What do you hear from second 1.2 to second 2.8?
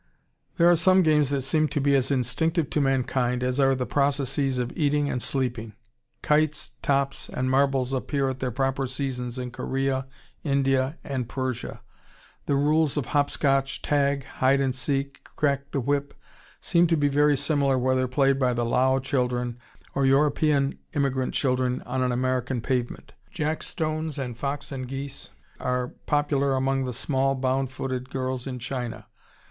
that seem to be as instinctive